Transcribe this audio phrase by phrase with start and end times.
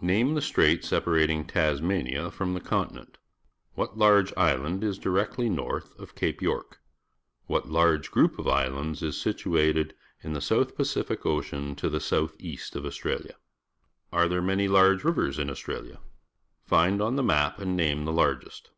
[0.00, 3.18] Name the strait separating Tnsmania from the continent.
[3.74, 6.78] What large island is directly north of Cape York?
[7.46, 12.36] What large group of islands is situated in the south Pacific Ocean to the south
[12.38, 13.34] east of Australia?
[14.12, 15.98] Are there many large rivers in Aus tralia?
[16.64, 18.70] Find on the map and name the largest.